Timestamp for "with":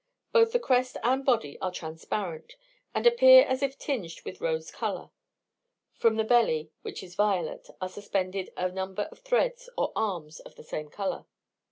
4.25-4.41